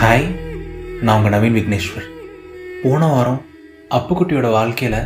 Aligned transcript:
Hi 0.00 0.26
நான் 1.00 1.22
உங்கள் 1.22 1.40
நவீன் 1.40 1.54
விக்னேஸ்வர். 1.54 2.04
போன 2.82 3.06
வாரம் 3.06 3.42
அப்புக்குட்டியோட 3.90 4.50
வாழ்க்கையில் 4.50 4.98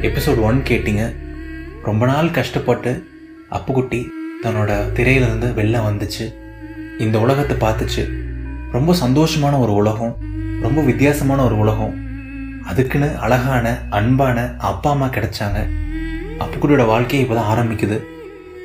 எபிசோட் 0.00 0.40
ஒன் 0.40 0.62
கேட்டிங்க. 0.68 1.14
ரொம்ப 1.84 2.06
நாள் 2.06 2.30
கஷ்டப்பட்டு 2.30 3.06
அப்புக்குட்டி 3.50 4.06
தன்னோட 4.42 4.70
திரையிலேருந்து 4.94 5.48
வெளில 5.56 5.80
வந்துச்சு. 5.88 6.34
இந்த 6.98 7.20
உலகத்தை 7.20 7.68
பார்த்துச்சு. 7.68 8.12
ரொம்ப 8.72 8.94
சந்தோஷமான 9.06 9.58
ஒரு 9.58 9.72
உலகம் 9.72 10.16
ரொம்ப 10.62 10.82
வித்தியாசமான 10.82 11.44
ஒரு 11.44 11.58
உலகம். 11.58 11.96
அதுக்குன்னு 12.64 13.16
அழகான 13.16 13.78
அன்பான 13.90 14.54
அப்பா 14.58 14.90
அம்மா 14.90 15.06
கிடைச்சாங்க. 15.06 15.68
அப்புக்குட்டியோட 16.38 16.86
வாழ்க்கையை 16.86 17.28
இப்போ 17.28 17.40
தான் 17.40 17.58
ஆரம்பிக்குது. 17.58 18.04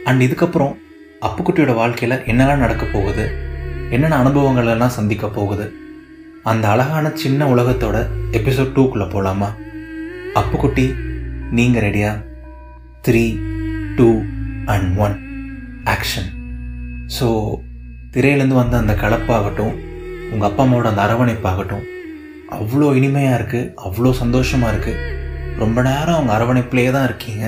அண்ட் 0.03 0.21
இதுக்கப்புறம் 0.21 0.77
அப்புக்குட்டியோட 1.21 1.75
வாழ்க்கையில் 1.75 2.17
என்னெல்லாம் 2.17 2.57
நடக்க 2.57 2.85
போகுது? 2.85 3.42
என்னென்ன 3.93 4.15
அனுபவங்கள் 4.15 4.65
எல்லாம் 4.65 4.95
சந்திக்க 4.97 5.27
போகுது? 5.27 5.65
அந்த 6.43 6.69
அழகான 6.69 7.11
சின்ன 7.13 7.45
உலகத்தோட 7.45 7.97
எபிசோட் 8.31 8.73
டூக்குள்ளே 8.75 9.07
போகலாமா 9.09 9.49
அப்புக்குட்டி 10.33 10.85
நீங்கள் 11.51 11.83
ரெடியா 11.83 12.11
three 13.07 13.25
two 13.95 14.07
and 14.65 14.97
one 14.97 15.15
action 15.83 16.29
so 17.19 17.27
திரையிலேருந்து 18.11 18.59
வந்த 18.61 18.77
அந்த 18.77 18.93
கலப்பாகட்டும் 18.93 19.75
உங்கள் 20.31 20.49
அப்பா 20.49 20.63
அம்மாவோட 20.63 20.83
அந்த 20.83 21.01
அரவணைப்பாகட்டும் 21.07 21.85
அவ்வளோ 22.49 22.89
இனிமையாக 22.95 23.37
இருக்குது 23.39 23.71
அவ்வளோ 23.85 24.11
சந்தோஷமாக 24.13 24.73
இருக்குது 24.73 25.01
ரொம்ப 25.57 25.81
நேரம் 25.81 26.15
அவங்க 26.15 26.33
அரவணைப்பிலே 26.37 26.91
தான் 26.91 27.03
இருக்கீங்க. 27.03 27.43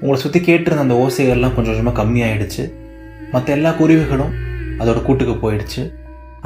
உங்களை 0.00 0.20
சுற்றி 0.20 0.40
கேட்டிருந்த 0.40 0.86
அந்த 0.86 0.94
ஓசைகள்லாம் 0.94 1.54
கொஞ்சம் 1.54 1.74
கொஞ்சமாக 1.74 1.96
கம்மியாயிடுச்சு. 2.02 2.64
மற்ற 3.32 3.52
எல்லா 3.52 3.70
குருவிகளும் 3.70 4.34
அதோட 4.80 4.98
கூட்டுக்கு 5.06 5.34
போயிடுச்சு. 5.44 5.82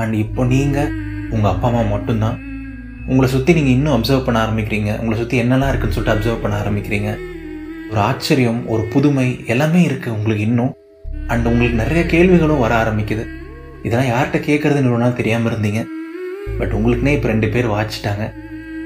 அண்ட் 0.01 0.15
இப்போ 0.25 0.45
நீங்கள் 0.55 0.93
உங்கள் 1.35 1.51
அப்பா 1.53 1.69
அம்மா 1.71 1.83
மட்டும்தான். 1.95 2.37
உங்களை 3.11 3.29
சுற்றி 3.35 3.53
நீங்கள் 3.59 3.77
இன்னும் 3.77 3.95
அப்சர்வ் 3.97 4.27
பண்ண 4.27 4.39
ஆரம்பிக்கிறீங்க. 4.47 4.91
உங்களை 5.01 5.17
சுற்றி 5.21 5.37
என்னெல்லாம் 5.43 5.71
இருக்குன்னு 5.73 5.97
சொல்லிட்டு 5.97 6.15
அப்சர்வ் 6.17 6.43
பண்ண 6.45 6.57
ஆரம்பிக்கிறீங்க. 6.63 7.11
ஒரு 7.91 8.01
ஆச்சரியம் 8.09 8.61
ஒரு 8.73 8.83
புதுமை 8.95 9.27
எல்லாமே 9.53 9.81
இருக்குது 9.89 10.15
உங்களுக்கு 10.17 10.45
இன்னும். 10.49 10.73
அண்ட் 11.33 11.49
உங்களுக்கு 11.51 11.83
நிறைய 11.83 12.03
கேள்விகளும் 12.15 12.63
வர 12.65 12.73
ஆரம்பிக்குது. 12.83 13.25
இதெல்லாம் 13.87 14.11
யார்கிட்ட 14.13 14.39
கேட்குறதுன்னு 14.49 15.01
நாள் 15.05 15.19
தெரியாமல் 15.21 15.51
இருந்தீங்க. 15.53 15.81
பட் 16.59 16.75
உங்களுக்குனே 16.79 17.15
இப்போ 17.17 17.29
ரெண்டு 17.33 17.49
பேர் 17.55 17.73
வாச்சிட்டாங்க. 17.75 18.25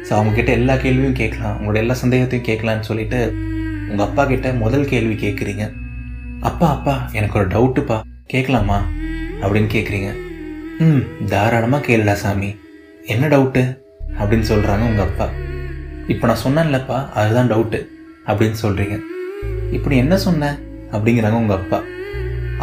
ஸோ 0.07 0.13
அவங்கக்கிட்ட 0.19 0.53
எல்லா 0.59 0.75
கேள்வியும் 0.85 1.19
கேட்கலாம். 1.21 1.57
உங்களோட 1.59 1.79
எல்லா 1.83 1.95
சந்தேகத்தையும் 2.03 2.49
கேட்கலான்னு 2.49 2.89
சொல்லிட்டு 2.91 3.19
உங்கள் 3.91 4.07
அப்பா 4.07 4.23
கிட்ட 4.33 4.49
முதல் 4.65 4.91
கேள்வி 4.93 5.17
கேட்குறீங்க. 5.25 5.67
அப்பா 6.51 6.69
அப்பா 6.77 6.95
எனக்கு 7.19 7.39
ஒரு 7.41 7.49
டவுட்டுப்பா 7.55 7.99
கேட்கலாமா? 8.35 8.79
அப்படின்னு 9.43 9.71
கேட்குறீங்க 9.75 10.11
ம் 10.85 11.03
தாராளமாக 11.29 11.87
கேளுடா 11.87 12.13
சாமி. 12.13 12.51
என்ன 13.13 13.25
டவுட்டு 13.29 13.63
அப்படின்னு 14.19 14.47
சொல்கிறாங்க 14.51 14.85
உங்கள் 14.91 15.07
அப்பா. 15.09 15.27
இப்போ 16.13 16.25
நான் 16.27 16.43
சொன்னேன்லப்பா 16.45 16.99
அதுதான் 17.13 17.51
டவுட்டு 17.53 17.79
அப்படின்னு 18.27 18.59
சொல்கிறீங்க 18.63 18.97
இப்படி 19.73 19.97
என்ன 19.97 20.17
சொன்ன? 20.17 20.51
அப்படிங்கிறாங்க 20.93 21.39
உங்கள் 21.43 21.57
அப்பா. 21.57 21.79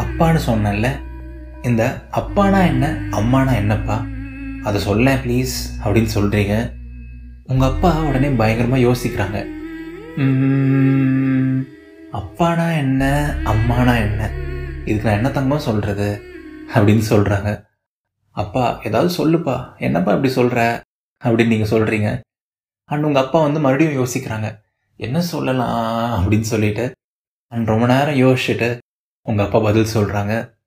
அப்பான்னு 0.04 0.42
சொன்னேன்ல. 0.48 0.90
இந்த 1.62 1.84
அப்பானா 2.20 2.60
என்ன 2.72 2.86
அம்மானா 3.20 3.54
என்னப்பா? 3.56 3.98
அதை 4.64 4.82
சொல்ல 4.82 5.16
ப்ளீஸ் 5.24 5.56
அப்படின்னு 5.84 6.12
சொல்கிறீங்க 6.16 6.56
உங்கள் 7.46 7.70
அப்பா 7.70 7.92
உடனே 8.08 8.30
பயங்கரமாக 8.42 8.86
யோசிக்கிறாங்க. 8.88 9.38
அப்பானா 12.20 12.68
என்ன 12.84 13.04
அம்மானா 13.54 13.94
என்ன? 14.08 14.22
இதுக்கு 14.86 15.08
நான் 15.08 15.18
என்ன 15.18 15.30
தங்கம் 15.30 15.68
சொல்கிறது 15.70 16.10
அப்படின்னு 16.76 17.02
சொல்கிறாங்க 17.10 17.64
அப்பா 18.32 18.82
ஏதாவது 18.84 19.14
சொல்லுப்பா. 19.14 19.78
என்னப்பா 19.78 20.12
இப்படி 20.12 20.34
சொல்கிற 20.34 20.82
அப்படின்னு 21.24 21.48
நீங்கள் 21.48 21.70
சொல்கிறீங்க 21.70 22.20
அண்ட் 22.86 23.04
உங்கள் 23.04 23.24
அப்பா 23.24 23.42
வந்து 23.42 23.60
மறுபடியும் 23.60 24.04
யோசிக்கிறாங்க. 24.04 24.62
என்ன 24.96 25.22
சொல்லலாம்? 25.22 26.32
அப்படின்னு 26.32 26.42
சொல்லிட்டு 26.42 26.92
அண்ட் 27.48 27.68
ரொம்ப 27.68 27.86
நேரம் 27.86 28.16
யோசிச்சுட்டு 28.16 28.80
உங்கள் 29.22 29.46
அப்பா 29.46 29.60
பதில் 29.60 29.94
சொல்கிறாங்க 29.94 30.58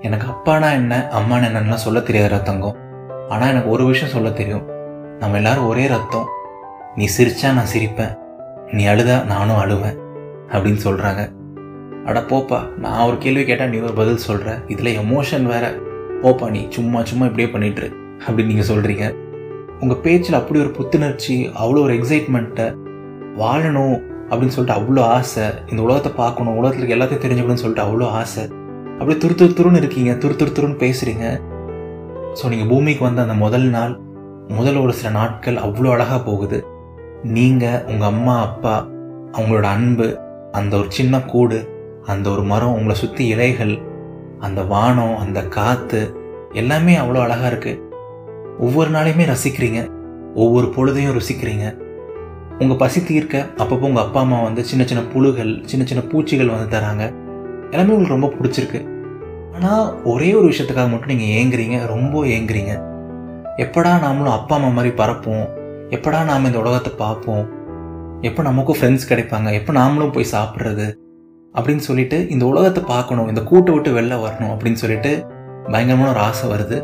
எனக்கு 0.00 0.26
அப்பானா 0.26 0.72
என்ன? 0.72 1.08
அம்மானா 1.12 1.42
என்னன்னா 1.42 1.74
சொல்ல 1.74 2.00
தெரியாத 2.00 2.38
தங்கம் 2.38 2.76
ஆனால் 3.28 3.48
எனக்கு 3.48 3.68
ஒரு 3.68 3.86
விஷயம் 3.86 4.14
சொல்ல 4.14 4.30
தெரியும். 4.30 4.66
நம்ம 5.18 5.36
எல்லாரும் 5.36 5.66
ஒரே 5.66 5.86
ரத்தம். 5.86 6.26
நீ 6.94 7.08
சிரிச்சா 7.18 7.52
நான் 7.52 7.66
சிரிப்பேன். 7.74 8.18
நீ 8.72 8.86
அழுதா 8.86 9.24
நானும் 9.24 9.56
அழுவேன். 9.56 10.04
அப்படின்னு 10.48 10.78
சொல்கிறாங்க 10.84 11.32
அட 12.10 12.18
போப்பா 12.30 12.58
நான் 12.82 13.04
ஒரு 13.08 13.16
கேள்வி 13.22 13.42
கேட்டால் 13.44 13.70
நீ 13.70 13.78
ஒரு 13.86 13.94
பதில் 14.00 14.24
சொல்கிற 14.26 14.50
இதில் 14.72 14.90
எமோஷன் 15.02 15.46
வேற. 15.52 15.64
போப்பா 16.22 16.46
நீ 16.54 16.60
சும்மா 16.76 17.00
சும்மா 17.10 17.24
இப்படியே 17.28 17.48
பண்ணிட்டுரு 17.54 17.88
அப்படின்னு 18.26 18.50
நீங்கள் 18.52 18.68
சொல்கிறீங்க 18.70 19.06
உங்கள் 19.82 20.02
பேச்சில் 20.04 20.38
அப்படி 20.38 20.60
ஒரு 20.64 20.70
புத்துணர்ச்சி 20.76 21.36
அவ்வளோ 21.62 21.82
ஒரு 21.86 21.94
எக்ஸைட்மெண்ட்டை 21.98 22.66
வாழணும் 23.42 23.96
அப்படின்னு 24.28 24.54
சொல்லிட்டு 24.54 24.78
அவ்வளோ 24.78 25.02
ஆசை. 25.16 25.46
இந்த 25.70 25.80
உலகத்தை 25.86 26.12
பார்க்கணும் 26.22 26.58
உலகத்தில் 26.60 26.94
எல்லாத்தையும் 26.96 27.24
தெரிஞ்சுக்கணும்னு 27.24 27.64
சொல்லிட்டு 27.64 27.86
அவ்வளோ 27.86 28.08
ஆசை. 28.20 28.44
அப்படியே 28.98 29.18
துரு 29.22 29.34
துரு 29.40 29.52
துருன்னு 29.58 29.80
இருக்கீங்க. 29.82 30.12
துரு 30.22 30.34
துரு 30.40 30.52
துருன்னு 30.56 30.82
பேசுகிறீங்க 30.84 31.26
ஸோ 32.38 32.44
நீங்கள் 32.52 32.70
பூமிக்கு 32.72 33.02
வந்த 33.04 33.20
அந்த 33.26 33.36
முதல் 33.44 33.68
நாள் 33.76 33.94
முதல் 34.56 34.82
ஒரு 34.84 34.92
சில 34.98 35.10
நாட்கள் 35.10 35.56
அவ்வளோ 35.66 35.90
அழகாக 35.94 36.18
போகுது. 36.30 36.58
நீங்கள் 37.36 37.80
உங்கள் 37.90 38.10
அம்மா 38.12 38.34
அப்பா 38.48 38.74
அவங்களோட 39.36 39.66
அன்பு 39.76 40.08
அந்த 40.58 40.72
ஒரு 40.80 40.88
சின்ன 40.98 41.20
கூடு 41.32 41.58
அந்த 42.06 42.30
ஒரு 42.30 42.42
மரம் 42.42 42.72
உங்களை 42.72 42.94
சுற்றி 42.94 43.26
இலைகள் 43.26 43.74
அந்த 44.38 44.62
வானம் 44.62 45.16
அந்த 45.16 45.42
காற்று 45.42 46.00
எல்லாமே 46.52 46.96
அவ்வளோ 46.96 47.20
அழகாக 47.24 47.50
இருக்குது 47.52 47.82
ஒவ்வொரு 48.58 48.90
நாளையுமே 48.90 49.24
ரசிக்கிறீங்க. 49.30 49.80
ஒவ்வொரு 50.34 50.66
பொழுதையும் 50.66 51.16
ருசிக்கிறீங்க. 51.18 51.64
உங்கள் 52.58 52.76
பசி 52.76 53.04
தீர்க்க 53.04 53.46
அப்பப்போ 53.56 53.88
உங்கள் 53.90 54.04
அப்பா 54.04 54.20
அம்மா 54.20 54.42
வந்து 54.42 54.64
சின்ன 54.64 54.84
சின்ன 54.84 55.02
புழுகள் 55.02 55.64
சின்ன 55.64 55.86
சின்ன 55.86 56.02
பூச்சிகள் 56.02 56.52
வந்து 56.54 56.78
தராங்க. 56.78 57.04
எல்லாமே 57.70 57.94
உங்களுக்கு 57.94 58.16
ரொம்ப 58.16 58.30
பிடிச்சிருக்கு. 58.36 58.80
ஆனால் 59.54 60.02
ஒரே 60.04 60.34
ஒரு 60.34 60.46
விஷயத்துக்காக 60.48 60.90
மட்டும் 60.90 61.12
நீங்கள் 61.16 61.32
ஏங்குறீங்க 61.38 61.86
ரொம்ப 61.86 62.24
ஏங்குறீங்க. 62.24 62.74
எப்படா 63.56 63.92
நாமளும் 64.04 64.36
அப்பா 64.38 64.54
அம்மா 64.56 64.68
மாதிரி 64.68 64.94
பறப்போம்? 64.96 65.46
எப்படா 65.90 66.24
நாம் 66.24 66.44
இந்த 66.44 66.58
உலகத்தை 66.58 66.92
பார்ப்போம்? 66.98 67.44
எப்போ 68.20 68.42
நமக்கும் 68.42 68.78
ஃப்ரெண்ட்ஸ் 68.80 69.10
கிடைப்பாங்க? 69.10 69.52
எப்போ 69.52 69.72
நாமளும் 69.72 70.12
போய் 70.12 70.32
சாப்பிட்றது? 70.32 70.86
அப்படின்னு 71.56 71.84
சொல்லிட்டு 71.88 72.28
இந்த 72.28 72.44
உலகத்தை 72.46 72.82
பார்க்கணும் 72.86 73.28
இந்த 73.28 73.40
கூட்டை 73.40 73.72
விட்டு 73.74 73.90
வெளில 73.98 74.16
வரணும் 74.24 74.52
அப்படின்னு 74.54 74.80
சொல்லிட்டு 74.82 75.12
பயங்கரமான 75.72 76.10
ஒரு 76.10 76.20
ஆசை 76.20 76.46
வருது. 76.50 76.78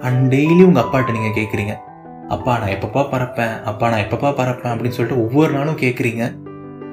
அண்ட் 0.00 0.34
டெய்லி 0.34 0.62
உங்கள் 0.64 0.82
அப்பாட்ட 0.82 1.14
நீங்கள் 1.16 1.36
கேட்குறீங்க 1.38 1.74
அப்பா 2.28 2.52
நான் 2.58 2.68
எப்பப்பா 2.68 3.02
பறப்பேன்? 3.14 3.62
அப்பா 3.62 3.88
நான் 3.88 4.04
எப்பப்பா 4.06 4.28
பறப்பேன்? 4.40 4.72
அப்படின்னு 4.72 4.96
சொல்லிட்டு 4.98 5.22
ஒவ்வொரு 5.24 5.52
நாளும் 5.52 5.76
கேட்குறீங்க 5.76 6.22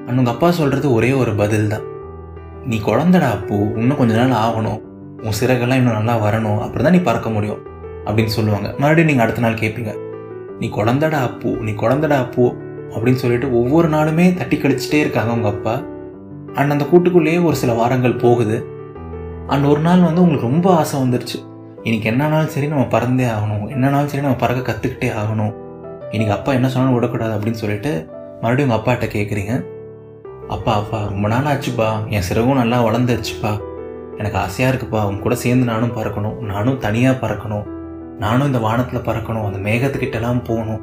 அண்ட் 0.06 0.18
உங்கள் 0.18 0.34
அப்பா 0.34 0.50
சொல்கிறது 0.50 0.92
ஒரே 0.92 1.12
ஒரு 1.12 1.34
பதில் 1.34 1.68
தான் 1.68 1.86
நீ 2.64 2.76
குழந்தடா 2.86 3.28
அப்போ 3.36 3.56
இன்னும் 3.76 3.96
கொஞ்ச 3.96 4.24
நாள் 4.24 4.40
ஆகணும். 4.46 4.80
உன் 5.22 5.38
சிறகெல்லாம் 5.40 5.80
இன்னும் 5.80 5.98
நல்லா 5.98 6.14
வரணும். 6.24 6.60
அப்படி 6.64 6.82
தான் 6.82 6.92
நீ 6.92 6.98
பறக்க 6.98 7.28
முடியும். 7.30 7.60
அப்படின்னு 8.06 8.32
சொல்லுவாங்க. 8.38 8.68
மறுபடியும் 8.78 9.10
நீங்கள் 9.10 9.24
அடுத்த 9.24 9.40
நாள் 9.40 9.60
கேட்பீங்க 9.62 9.92
நீ 10.58 10.66
குழந்தடா 10.76 11.20
அப்பு 11.28 11.50
நீ 11.66 11.72
குழந்தடா 11.82 12.16
அப்பு 12.24 12.44
அப்படின்னு 12.94 13.20
சொல்லிட்டு 13.22 13.48
ஒவ்வொரு 13.60 13.88
நாளுமே 13.88 14.26
தட்டி 14.36 14.56
கழிச்சிட்டே 14.56 15.00
இருக்காங்க 15.00 15.32
உங்கள் 15.32 15.52
அப்பா. 15.56 15.74
அண்ட் 16.54 16.70
அந்த 16.70 16.84
கூட்டுக்குள்ளேயே 16.84 17.44
ஒரு 17.44 17.56
சில 17.56 17.72
வாரங்கள் 17.72 18.14
போகுது. 18.14 18.66
அண்ட் 19.46 19.64
ஒரு 19.64 19.80
நாள் 19.80 20.00
வந்து 20.00 20.20
உங்களுக்கு 20.20 20.48
ரொம்ப 20.48 20.76
ஆசை 20.76 21.00
வந்துருச்சு. 21.00 21.46
இன்னைக்கு 21.82 22.10
என்னன்னாலும் 22.10 22.46
சரி 22.46 22.66
நம்ம 22.66 22.84
பறந்தே 22.84 23.26
ஆகணும். 23.30 23.70
என்னன்னாலும் 23.70 24.04
சரி 24.04 24.22
நம்ம 24.22 24.36
பறக்க 24.36 24.72
கற்றுக்கிட்டே 24.72 25.10
ஆகணும். 25.22 25.54
இன்னைக்கு 26.10 26.36
அப்பா 26.36 26.52
என்ன 26.52 26.68
சொன்னாலும் 26.68 26.94
விடக்கூடாது 26.94 27.38
அப்படின்னு 27.38 27.60
சொல்லிட்டு 27.62 28.08
மறுபடியும் 28.40 28.78
உங்கள் 28.78 28.94
அப்பாட்ட 28.94 29.00
கேட்குறீங்க 29.00 29.66
அப்பா 30.48 30.74
அப்பா 30.74 31.04
ரொம்ப 31.08 31.28
நாள் 31.28 31.58
ஆச்சுப்பா 31.58 32.08
என் 32.08 32.22
சிறகும் 32.32 32.54
நல்லா 32.54 32.84
வளர்ந்துருச்சுப்பா. 32.84 33.60
எனக்கு 34.18 34.38
ஆசையாக 34.38 34.76
இருக்குப்பா. 34.76 35.04
உன் 35.04 35.20
கூட 35.20 35.34
சேர்ந்து 35.34 35.64
நானும் 35.64 35.96
பறக்கணும். 35.96 36.38
நானும் 36.38 36.78
தனியாக 36.78 37.26
பறக்கணும். 37.26 37.66
நானும் 38.18 38.46
இந்த 38.46 38.58
வானத்தில் 38.58 39.00
பறக்கணும். 39.00 39.52
அந்த 39.52 39.70
மேகத்துக்கிட்டலாம் 39.70 40.44
போகணும். 40.44 40.80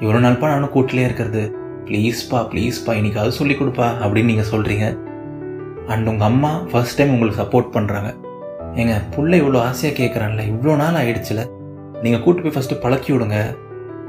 இவ்வளோ 0.00 0.20
நாள்ப்பா 0.26 0.46
நானும் 0.46 0.68
கூட்டிலே 0.68 1.02
இருக்கிறது. 1.02 1.56
ப்ளீஸ்ப்பா 1.88 2.38
ப்ளீஸ்ப்பா 2.52 2.92
இன்னைக்கு 2.98 3.20
அது 3.22 3.32
சொல்லி 3.40 3.54
கொடுப்பா 3.54 3.86
அப்படின்னு 4.02 4.30
நீங்கள் 4.32 4.50
சொல்கிறீங்க 4.52 4.86
அண்ட் 5.92 6.08
உங்கள் 6.12 6.28
அம்மா 6.30 6.50
ஃபர்ஸ்ட் 6.70 6.98
டைம் 6.98 7.12
உங்களுக்கு 7.14 7.40
சப்போர்ட் 7.42 7.74
பண்ணுறாங்க 7.76 8.10
ஏங்க 8.80 8.94
பிள்ளை 9.14 9.36
இவ்வளோ 9.42 9.60
ஆசையாக 9.68 9.96
கேட்குறான்ல 9.98 10.42
இவ்வளோ 10.52 10.72
நாள் 10.80 10.98
ஆயிடுச்சுல. 11.02 11.42
நீங்கள் 12.02 12.22
கூட்டு 12.24 12.42
போய் 12.42 12.54
ஃபஸ்ட்டு 12.56 12.80
பழக்கி 12.84 13.10
விடுங்க. 13.12 13.38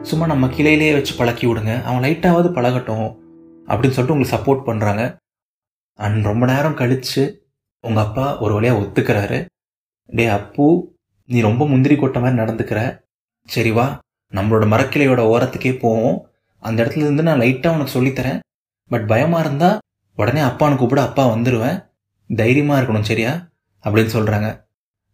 சும்மா 0.02 0.26
நம்ம 0.32 0.48
கிளையிலேயே 0.56 0.94
வச்சு 0.98 1.14
பழக்கி 1.20 1.46
விடுங்க. 1.48 1.74
அவன் 1.88 2.04
லைட்டாவது 2.06 2.50
பழகட்டும் 2.58 3.08
அப்படின்னு 3.68 3.96
சொல்லிட்டு 3.96 4.16
உங்களுக்கு 4.16 4.36
சப்போர்ட் 4.36 4.68
பண்ணுறாங்க 4.70 5.04
அண்ட் 6.00 6.28
ரொம்ப 6.32 6.46
நேரம் 6.46 6.80
கழித்து 6.82 7.24
உங்கள் 7.84 8.04
அப்பா 8.04 8.26
ஒரு 8.44 8.54
வழியாக 8.58 8.82
ஒத்துக்கிறாரு. 8.82 9.40
டே 10.10 10.26
அப்பு 10.40 10.68
நீ 11.30 11.38
ரொம்ப 11.42 11.64
முந்திரி 11.68 11.96
கொட்ட 11.96 12.18
மாதிரி 12.24 12.42
நடந்துக்கிற. 12.42 12.82
சரி 13.50 13.72
வா 13.72 13.88
நம்மளோட 14.34 14.66
மரக்கிளையோட 14.74 15.22
ஓரத்துக்கே 15.34 15.74
போவோம். 15.84 16.18
அந்த 16.64 16.78
இடத்துல 16.84 17.06
இருந்து 17.08 17.28
நான் 17.28 17.42
லைட்டாக 17.44 17.76
உனக்கு 17.78 17.96
சொல்லித்தரேன். 17.98 18.40
பட் 18.92 19.06
பயமாக 19.12 19.44
இருந்தால் 19.46 19.78
உடனே 20.18 20.42
அப்பான்னு 20.50 20.80
கூப்பிட 20.82 21.02
அப்பா 21.08 21.24
வந்துடுவேன் 21.34 21.78
தைரியமாக 22.30 22.80
இருக்கணும் 22.80 23.10
சரியா? 23.10 23.34
அப்படின்னு 23.84 24.12
சொல்கிறாங்க 24.16 24.48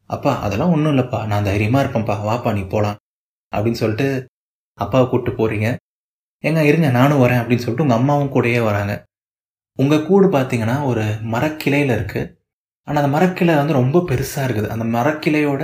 அப்பா 0.10 0.32
அதெல்லாம் 0.46 0.74
ஒன்றும் 0.76 0.92
இல்லைப்பா. 0.94 1.20
நான் 1.32 1.48
தைரியமாக 1.50 1.84
இருப்பேன்ப்பா. 1.84 2.16
வாப்பா 2.28 2.50
நீ 2.58 2.64
போகலாம் 2.74 2.98
அப்படின்னு 3.54 3.82
சொல்லிட்டு 3.82 4.08
அப்பாவை 4.78 5.06
கூப்பிட்டு 5.08 5.34
போகிறீங்க 5.40 5.68
ஏங்க 6.44 6.62
இருங்க 6.70 6.88
நானும் 7.00 7.22
வரேன் 7.24 7.40
அப்படின்னு 7.42 7.64
சொல்லிட்டு 7.64 7.86
உங்கள் 7.86 8.00
அம்மாவும் 8.00 8.32
கூடயே 8.36 8.62
வராங்க. 8.70 8.94
உங்கள் 9.80 10.06
கூடு 10.08 10.28
பார்த்தீங்கன்னா 10.38 10.78
ஒரு 10.90 11.04
மரக்கிளையில் 11.34 11.94
இருக்குது 11.98 12.30
ஆனால் 12.88 13.02
அந்த 13.02 13.12
மரக்கிளை 13.16 13.54
வந்து 13.60 13.74
ரொம்ப 13.80 13.98
பெருசாக 14.10 14.46
இருக்குது. 14.48 14.68
அந்த 14.74 14.86
மரக்கிளையோட 14.96 15.64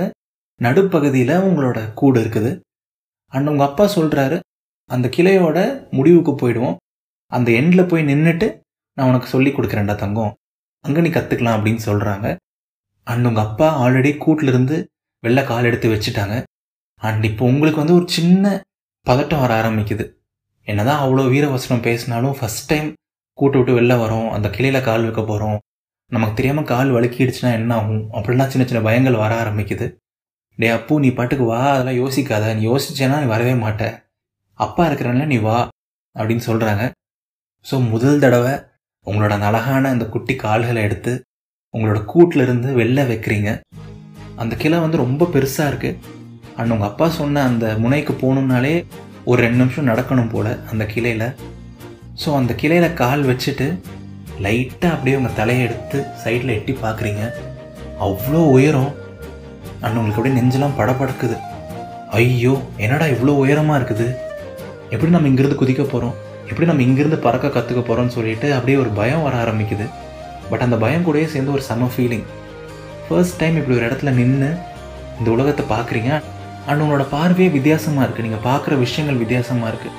நடுப்பகுதியில் 0.60 1.34
உங்களோட 1.48 1.80
கூடு 2.00 2.18
இருக்குது. 2.22 2.50
அண்ட் 3.32 3.50
உங்கள் 3.52 3.68
அப்பா 3.68 3.84
சொல்கிறாரு 3.96 4.38
அந்த 4.90 5.06
கிளையோட 5.16 5.58
முடிவுக்கு 5.96 6.32
போயிடுவோம். 6.42 6.76
அந்த 7.32 7.48
எண்டில் 7.60 7.90
போய் 7.90 8.08
நின்றுட்டு 8.10 8.46
நான் 8.96 9.08
உனக்கு 9.10 9.28
சொல்லி 9.34 9.50
கொடுக்குறேன்டா 9.56 9.94
தங்கம். 10.04 10.32
அங்கே 10.84 11.02
நீ 11.04 11.10
கற்றுக்கலாம் 11.14 11.56
அப்படின்னு 11.56 11.82
சொல்கிறாங்க 11.88 12.26
அண்ட் 13.06 13.28
உங்கள் 13.28 13.46
அப்பா 13.48 13.68
ஆல்ரெடி 13.82 14.10
கூட்டிலிருந்து 14.24 14.76
வெளில 15.24 15.40
கால் 15.50 15.68
எடுத்து 15.70 15.88
வச்சுட்டாங்க. 15.94 16.36
அண்ட் 17.02 17.24
இப்போ 17.30 17.44
உங்களுக்கு 17.52 17.82
வந்து 17.82 17.96
ஒரு 17.98 18.06
சின்ன 18.16 18.44
பதட்டம் 19.06 19.42
வர 19.44 19.52
ஆரம்பிக்குது. 19.60 20.04
என்னதான் 20.68 21.02
அவ்வளோ 21.04 21.22
வீரவசனம் 21.34 21.86
பேசினாலும் 21.88 22.36
ஃபஸ்ட் 22.38 22.68
டைம் 22.70 22.88
கூட்டு 23.38 23.58
விட்டு 23.58 23.72
வெளில 23.78 23.94
வரோம். 24.04 24.28
அந்த 24.36 24.48
கிளையில் 24.56 24.86
கால் 24.88 25.06
வைக்க 25.06 25.22
போகிறோம் 25.30 25.58
நமக்கு 26.12 26.34
தெரியாமல் 26.38 26.68
கால் 26.70 26.94
வலுக்கிடுச்சுன்னா 26.94 27.50
என்ன 27.58 27.72
ஆகும்? 27.80 28.04
அப்படிலாம் 28.16 28.50
சின்ன 28.52 28.64
சின்ன 28.68 28.80
பயங்கள் 28.86 29.22
வர 29.22 29.32
ஆரம்பிக்குது. 29.42 29.86
டே 30.58 30.68
அப்போ 30.76 30.98
நீ 31.04 31.10
பாட்டுக்கு 31.18 31.44
வா 31.50 31.60
அதெல்லாம் 31.74 32.00
யோசிக்காத. 32.02 32.54
நீ 32.58 32.62
யோசிச்சேன்னா 32.70 33.18
நீ 33.22 33.28
வரவே 33.34 33.54
மாட்டேன் 33.64 33.94
அப்பா 34.64 34.82
இருக்கிறனால 34.88 35.26
நீ 35.32 35.38
வா 35.46 35.58
அப்படின்னு 36.16 36.44
சொல்கிறாங்க 36.48 36.84
ஸோ 37.66 37.76
முதல் 37.92 38.22
தடவை 38.24 38.54
உங்களோட 39.06 39.32
அந்த 39.36 39.46
அழகான 39.50 39.90
அந்த 39.94 40.04
குட்டி 40.14 40.34
கால்களை 40.44 40.80
எடுத்து 40.88 41.12
உங்களோட 41.74 41.98
கூட்டில் 42.12 42.44
இருந்து 42.44 42.68
வெளில 42.80 43.00
வைக்கிறீங்க. 43.10 43.50
அந்த 44.42 44.54
கிளை 44.62 44.78
வந்து 44.84 45.02
ரொம்ப 45.04 45.28
பெருசாக 45.34 45.70
இருக்குது 45.70 45.98
அண்ட் 46.58 46.72
உங்கள் 46.74 46.90
அப்பா 46.90 47.06
சொன்ன 47.18 47.42
அந்த 47.50 47.66
முனைக்கு 47.82 48.12
போகணுன்னாலே 48.22 48.74
ஒரு 49.30 49.38
ரெண்டு 49.44 49.60
நிமிஷம் 49.62 49.90
நடக்கணும் 49.90 50.30
போல் 50.32 50.50
அந்த 50.70 50.84
கிளையில். 50.92 51.26
ஸோ 52.22 52.28
அந்த 52.38 52.52
கிளையில் 52.62 52.96
கால் 53.02 53.22
வச்சுட்டு 53.30 53.66
லைட்டாக 54.46 54.94
அப்படியே 54.94 55.18
உங்கள் 55.20 55.38
தலையை 55.40 55.62
எடுத்து 55.68 55.98
சைடில் 56.22 56.56
எட்டி 56.56 56.74
பார்க்குறீங்க. 56.84 57.22
அவ்வளோ 58.06 58.40
உயரம். 58.56 58.92
அண்ட் 59.82 59.98
உங்களுக்கு 60.00 60.18
அப்படியே 60.20 60.36
நெஞ்செல்லாம் 60.38 60.78
படபடக்குது. 60.80 61.36
ஐயோ 62.18 62.54
என்னடா 62.84 63.06
இவ்வளோ 63.14 63.34
உயரமாக 63.44 63.78
இருக்குது? 63.80 64.08
எப்படி 64.94 65.10
நம்ம 65.14 65.28
இங்கேருந்து 65.30 65.58
குதிக்க 65.60 65.82
போகிறோம் 65.92 66.14
எப்படி 66.50 66.66
நம்ம 66.70 66.82
இங்கேருந்து 66.88 67.18
பறக்க 67.26 67.48
கற்றுக்க 67.56 67.82
போகிறோம்னு 67.88 68.14
சொல்லிட்டு 68.16 68.46
அப்படியே 68.56 68.76
ஒரு 68.82 68.90
பயம் 68.98 69.24
வர 69.26 69.34
ஆரம்பிக்குது. 69.42 69.86
பட் 70.50 70.64
அந்த 70.66 70.76
பயம் 70.84 71.04
கூடயே 71.06 71.26
சேர்ந்து 71.34 71.54
ஒரு 71.56 71.64
செம 71.68 71.88
ஃபீலிங் 71.94 72.24
ஃபர்ஸ்ட் 73.06 73.38
டைம் 73.40 73.56
இப்படி 73.60 73.76
ஒரு 73.78 73.86
இடத்துல 73.88 74.12
நின்று 74.20 74.48
இந்த 75.18 75.28
உலகத்தை 75.34 75.64
பார்க்குறீங்க. 75.74 76.10
அண்ட் 76.68 76.82
உங்களோட 76.84 77.04
பார்வையே 77.14 77.50
வித்தியாசமாக 77.56 78.04
இருக்குது 78.06 78.26
நீங்கள் 78.26 78.44
பார்க்குற 78.48 78.74
விஷயங்கள் 78.84 79.20
வித்தியாசமாக 79.22 79.70
இருக்குது 79.72 79.96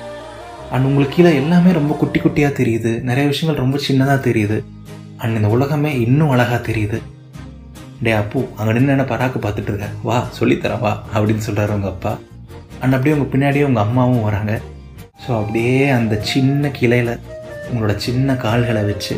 அண்ட் 0.72 0.86
உங்களுக்கு 0.88 1.16
கீழே 1.16 1.30
எல்லாமே 1.40 1.70
ரொம்ப 1.78 1.92
குட்டி 2.02 2.18
குட்டியாக 2.24 2.52
தெரியுது. 2.60 2.92
நிறைய 3.08 3.24
விஷயங்கள் 3.32 3.62
ரொம்ப 3.64 3.78
சின்னதாக 3.86 4.18
தெரியுது. 4.28 4.58
அண்ட் 5.22 5.36
இந்த 5.38 5.48
உலகமே 5.56 5.90
இன்னும் 6.06 6.32
அழகாக 6.34 6.60
தெரியுது. 6.68 6.98
டே 8.04 8.12
அப்போ 8.20 8.40
அங்கே 8.58 8.72
நின்று 8.76 8.94
என்ன 8.96 9.04
பராக்கு 9.10 9.40
பார்த்துட்டு 9.46 9.70
இருக்க? 9.72 9.88
வா 10.08 10.18
சொல்லித்தரேன் 10.38 10.82
வா 10.84 10.92
அப்படின்னு 11.14 11.46
சொல்கிறாரு 11.48 11.74
உங்கள் 11.78 11.92
அப்பா. 11.94 12.12
அண்ட் 12.82 12.94
அப்படியே 12.96 13.16
உங்கள் 13.16 13.32
பின்னாடியே 13.34 13.66
உங்கள் 13.70 13.84
அம்மாவும் 13.86 14.24
வராங்க. 14.28 14.54
ஸோ 15.24 15.30
அப்படியே 15.40 15.88
அந்த 15.88 16.14
சின்ன 16.30 16.68
கிளையில் 16.78 17.12
உங்களோட 17.70 17.96
சின்ன 17.96 18.34
கால்களை 18.44 18.82
வச்சு 18.88 19.14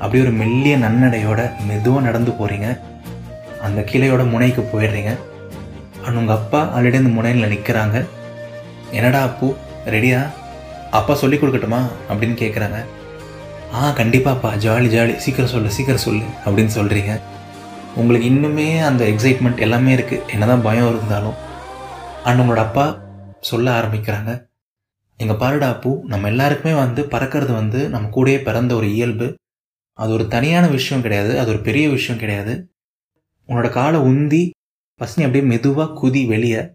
அப்படியே 0.00 0.22
ஒரு 0.26 0.32
மெல்லிய 0.40 0.76
நன்னடையோட 0.84 1.40
மெதுவாக 1.68 2.04
நடந்து 2.06 2.30
போகிறீங்க 2.30 2.68
அந்த 3.66 3.80
கிளையோட 3.90 4.22
முனைக்கு 4.30 4.62
போயிடுறீங்க. 4.72 5.12
அண்ட் 6.04 6.18
உங்கள் 6.20 6.36
அப்பா 6.36 6.60
ஆல்ரெடி 6.76 6.98
அந்த 7.02 7.12
முனையில் 7.18 7.50
நிற்கிறாங்க 7.52 7.98
என்னடா 8.92 9.20
அப்போ 9.28 9.46
ரெடியா 9.94 10.18
அப்பா 10.98 11.14
சொல்லி 11.14 11.36
கொடுக்கட்டுமா? 11.36 11.80
அப்படின்னு 12.10 12.36
கேட்குறாங்க 12.42 12.80
ஆ 13.76 13.90
கண்டிப்பாப்பா. 14.00 14.50
Jolly 14.64 14.88
jolly. 14.96 15.14
சீக்கிரம் 15.24 15.52
சொல்லு 15.54 15.70
சீக்கிரம் 15.76 16.04
சொல்லு 16.06 16.26
அப்படின்னு 16.44 16.72
சொல்கிறீங்க 16.78 17.12
உங்களுக்கு 18.00 18.26
இன்னுமே 18.32 18.68
அந்த 18.88 19.04
எக்ஸைட்மெண்ட் 19.04 19.64
எல்லாமே 19.66 19.94
இருக்குது 19.96 20.26
என்னதான் 20.34 20.66
பயம் 20.68 20.90
இருந்தாலும். 20.92 21.38
அண்ட் 22.24 22.40
உங்களோட 22.42 22.62
அப்பா 22.68 22.86
சொல்ல 23.50 23.66
ஆரம்பிக்கிறாங்க. 23.80 24.32
எங்கள் 25.16 25.36
பாருடா 25.36 25.72
பூ 25.72 26.02
நம்ம 26.04 26.26
எல்லாருக்குமே 26.26 26.74
வந்து 26.74 27.02
பறக்கிறது 27.02 27.52
வந்து 27.52 27.88
நம்ம 27.88 28.08
கூடயே 28.08 28.42
பிறந்த 28.42 28.74
ஒரு 28.74 28.92
இயல்பு. 28.92 29.34
அது 29.92 30.12
ஒரு 30.12 30.28
தனியான 30.28 30.66
விஷயம் 30.66 31.02
கிடையாது. 31.02 31.38
அது 31.38 31.48
ஒரு 31.48 31.60
பெரிய 31.60 31.88
விஷயம் 31.88 32.20
கிடையாது. 32.20 32.74
உன்னோட 33.48 33.68
காலை 33.70 34.00
உந்தி 34.00 34.50
ஃபஸ்ட் 34.98 35.16
நீ 35.16 35.24
அப்படியே 35.24 35.40
மெதுவாக 35.40 35.92
குதி 36.02 36.26
வெளியே. 36.26 36.70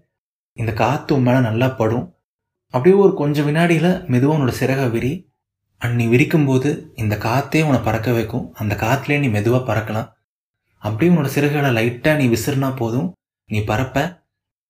இந்த 0.54 0.74
காற்று 0.74 1.16
உன் 1.16 1.22
மேலே 1.22 1.40
நல்லா 1.40 1.68
படும். 1.68 2.16
அப்படியே 2.70 3.02
ஒரு 3.02 3.14
கொஞ்சம் 3.14 3.46
வினாடியில் 3.46 4.06
மெதுவாக 4.06 4.44
உன்னோட 4.44 4.50
சிறகை 4.50 4.90
விரி. 4.90 5.32
அண்ட் 5.78 5.96
நீ 5.96 6.08
விரிக்கும்போது 6.08 6.86
இந்த 6.96 7.18
காற்றே 7.18 7.62
உன்னை 7.62 7.80
பறக்க 7.80 8.12
வைக்கும். 8.12 8.54
அந்த 8.54 8.76
காற்றுலேயே 8.76 9.20
நீ 9.20 9.28
மெதுவாக 9.28 9.74
பறக்கலாம். 9.74 10.12
அப்படியே 10.78 11.18
உன்னோட 11.18 11.24
சிறகுகளை 11.24 11.72
லைட்டாக 11.72 12.16
நீ 12.16 12.28
விசிறினா 12.28 12.76
போதும். 12.76 13.14
நீ 13.46 13.60
பறப்ப. 13.60 14.24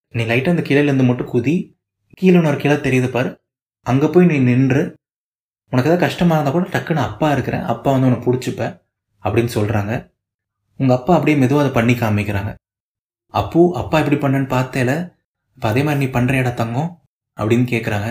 நீ 0.10 0.24
லைட்டாக 0.24 0.50
அந்த 0.50 0.62
கிளையிலேருந்து 0.62 1.06
மட்டும் 1.06 1.34
குதி. 1.34 1.78
கீழே 2.14 2.36
இன்னொரு 2.36 2.58
கிளை 2.58 2.78
தெரியுது 2.78 3.08
பாரு. 3.08 3.42
அங்கே 3.86 4.08
போய் 4.08 4.30
நீ 4.32 4.38
நின்று 4.50 4.82
உனக்கு 5.72 5.90
ஏதாவது 5.90 6.06
கஷ்டமாக 6.06 6.36
இருந்தால் 6.38 6.56
கூட 6.58 6.68
டக்குன்னு 6.76 7.08
அப்பா 7.10 7.28
இருக்கிறேன் 7.32 7.66
அப்பா 7.74 7.90
வந்து 7.92 8.08
உன்னை 8.10 8.22
பிடிச்சிப்ப 8.26 8.62
அப்படின்னு 9.24 9.52
சொல்கிறாங்க 9.58 9.94
உங்கள் 10.80 10.98
அப்பா 10.98 11.14
அப்படியே 11.16 11.38
மெதுவாக 11.38 11.64
அதை 11.64 11.72
பண்ணி 11.78 11.94
காமிக்கிறாங்க. 11.94 12.52
அப்போ 13.34 13.62
அப்பா 13.82 13.96
எப்படி 14.02 14.18
பண்ணேன்னு 14.22 14.50
பார்த்தேல? 14.56 14.92
இப்போ 15.58 15.68
அதே 15.70 15.82
மாதிரி 15.84 16.02
நீ 16.04 16.08
பண்ணுறியாடா 16.18 16.54
தங்கம்? 16.54 16.90
அப்படின்னு 17.38 17.66
கேட்குறாங்க 17.74 18.10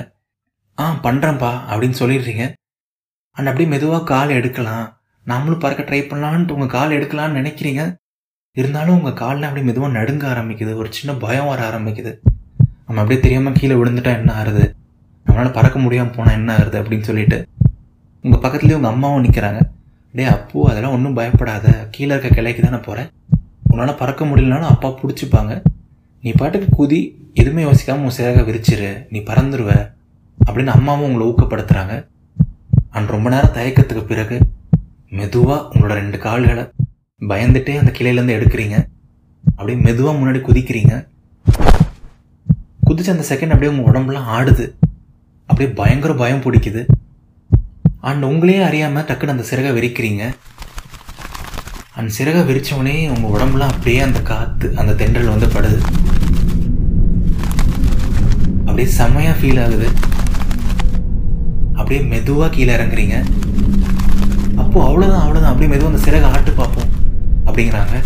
ஆ 0.79 0.85
பண்ணுறேன்ப்பா 1.07 1.53
அப்படின்னு 1.71 1.97
சொல்லிடுறீங்க. 2.01 2.45
அண்ட் 3.37 3.49
அப்படியே 3.51 3.69
மெதுவாக 3.71 4.05
கால் 4.05 4.37
எடுக்கலாம். 4.39 4.87
நாமளும் 5.27 5.63
பறக்க 5.63 5.83
ட்ரை 5.83 6.01
பண்ணலான்ட்டு 6.11 6.55
உங்கள் 6.57 6.75
கால் 6.77 6.97
எடுக்கலான்னு 6.99 7.39
நினைக்கிறீங்க. 7.41 7.83
இருந்தாலும் 8.57 8.97
உங்கள் 8.99 9.19
காலில் 9.23 9.47
அப்படியே 9.49 9.67
மெதுவாக 9.67 9.97
நடுங்க 9.99 10.25
ஆரம்பிக்குது. 10.35 10.73
ஒரு 10.75 10.89
சின்ன 10.93 11.15
பயம் 11.25 11.47
வர 11.47 11.61
ஆரம்பிக்குது. 11.71 12.13
நம்ம 12.87 13.01
அப்படியே 13.01 13.21
தெரியாமல் 13.21 13.59
கீழே 13.59 13.75
விழுந்துட்டா 13.75 14.13
என்ன 14.19 14.33
ஆறுது? 14.43 14.65
நம்மளால் 15.29 15.53
பறக்க 15.53 15.79
முடியாமல் 15.79 16.15
போனால் 16.17 16.35
என்ன 16.35 16.57
ஆகுது 16.57 16.83
அப்படின்னு 16.83 17.03
சொல்லிட்டு 17.03 17.47
உங்கள் 18.23 18.43
பக்கத்துலேயே 18.45 18.79
உங்கள் 18.79 18.91
அம்மாவும் 18.91 19.25
நிற்கிறாங்க 19.25 19.61
டே 20.13 20.25
அப்போ 20.25 20.69
அதெல்லாம் 20.71 20.93
ஒன்றும் 20.93 21.15
பயப்படாத. 21.15 21.89
கீழே 21.91 22.17
இருக்க 22.17 22.41
கிளைக்கு 22.41 22.63
தானே 22.63 22.77
போகிறேன் 22.77 23.11
உன்னால் 23.71 23.95
பறக்க 23.95 24.25
முடியலனாலும் 24.25 24.73
அப்பா 24.75 24.89
பிடிச்சிப்பாங்க. 24.89 25.63
நீ 26.23 26.31
பாட்டுக்கு 26.33 26.69
குதி 26.79 27.01
எதுவுமே 27.35 27.63
யோசிக்காமல் 27.63 28.07
உன் 28.09 28.17
சேக 28.19 28.41
விரிச்சிரு. 28.41 29.07
நீ 29.11 29.19
பறந்துருவ. 29.19 29.91
அப்படின்னு 30.47 30.67
அம்மாவும் 30.67 31.07
உங்களை 31.09 31.27
ஊக்கப்படுத்துகிறாங்க 31.27 32.07
அண்ட் 32.91 33.09
ரொம்ப 33.09 33.31
நேரம் 33.31 33.55
தயக்கத்துக்கு 33.55 34.05
பிறகு 34.05 34.41
மெதுவாக 35.11 35.75
உங்களோட 35.75 35.93
ரெண்டு 36.01 36.19
கால்களை 36.19 36.65
பயந்துட்டே 37.21 37.75
அந்த 37.79 37.93
கிளையிலேருந்து 37.99 38.37
எடுக்கிறீங்க. 38.39 38.77
அப்படியே 39.51 39.79
மெதுவாக 39.83 40.19
முன்னாடி 40.19 40.41
குதிக்கிறீங்க. 40.41 41.07
குதிச்ச 42.87 43.09
அந்த 43.15 43.25
செகண்ட் 43.29 43.55
அப்படியே 43.55 43.71
உங்கள் 43.73 43.89
உடம்புலாம் 43.89 44.29
ஆடுது. 44.39 44.67
அப்படியே 45.49 45.71
பயங்கர 45.81 46.13
பயம் 46.23 46.45
பிடிக்குது. 46.45 46.83
அண்ட் 48.09 48.25
உங்களையே 48.31 48.61
அறியாமல் 48.69 49.07
டக்குன்னு 49.09 49.35
அந்த 49.35 49.47
சிறகை 49.51 49.71
விரிக்கிறீங்க 49.79 50.25
அந்த 51.99 52.11
சிறகை 52.17 52.43
விரிச்சவொடனே 52.49 52.97
உங்கள் 53.15 53.33
உடம்புலாம் 53.35 53.73
அப்படியே 53.75 54.01
அந்த 54.01 54.21
காற்று 54.29 54.69
அந்த 54.81 54.93
தென்றல் 55.01 55.33
வந்து 55.35 55.49
படுது. 55.55 55.79
அப்படியே 58.67 58.89
செம்மையாக 58.99 59.39
ஃபீல் 59.39 59.61
ஆகுது. 59.65 59.89
அப்படியே 61.79 62.01
மெதுவாக 62.13 62.51
கீழே 62.55 62.73
இறங்குறீங்க. 62.77 63.17
அப்போது 64.63 64.87
அவ்வளோதான் 64.89 65.25
அவ்வளோதான் 65.25 65.53
அப்படியே 65.53 65.71
மெதுவாக 65.73 65.93
அந்த 65.93 66.05
சிறகை 66.07 66.31
ஆட்டு 66.31 66.53
பார்ப்போம் 66.61 66.91
அப்படிங்கிறாங்க. 67.47 67.97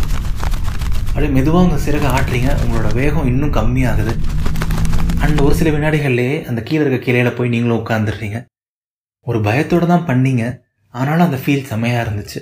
அப்படியே 1.09 1.33
மெதுவாக 1.33 1.65
உங்கள் 1.67 1.85
சிறகை 1.87 2.11
ஆட்டுறீங்க. 2.17 2.51
உங்களோட 2.65 2.91
வேகம் 3.01 3.27
இன்னும் 3.27 3.57
கம்மியாகுது. 3.59 4.15
அண்ட் 5.25 5.41
ஒரு 5.41 5.55
சில 5.55 5.71
வினாடிகள்லேயே 5.71 6.45
அந்த 6.45 6.63
கீழே 6.63 6.85
இருக்க 6.85 7.05
கீழே 7.05 7.31
போய் 7.31 7.49
நீங்களும் 7.49 7.81
உட்காந்துடுறீங்க 7.83 8.45
ஒரு 9.23 9.41
பயத்தோடு 9.41 9.87
தான் 9.87 10.07
பண்ணீங்க. 10.07 10.61
ஆனாலும் 10.91 11.25
அந்த 11.25 11.39
ஃபீல் 11.43 11.69
செம்மையாக 11.71 12.11
இருந்துச்சு. 12.11 12.41